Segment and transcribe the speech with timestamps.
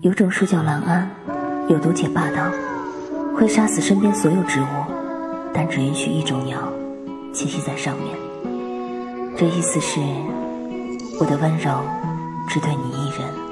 [0.00, 1.06] 有种树叫兰桉，
[1.68, 2.50] 有毒且霸道，
[3.36, 4.66] 会杀死身边所有植物，
[5.52, 6.72] 但只允许一种鸟
[7.32, 8.16] 栖息在上面。
[9.36, 10.00] 这意思是，
[11.20, 11.80] 我的温柔
[12.48, 13.47] 只对你一人。